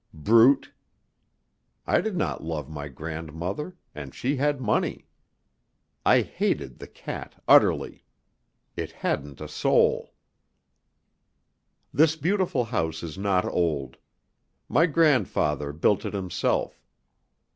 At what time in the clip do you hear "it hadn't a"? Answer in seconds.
8.75-9.47